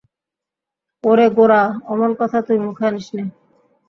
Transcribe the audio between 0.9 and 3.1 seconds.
ওরে গোরা, অমন কথা তুই মুখে আনিস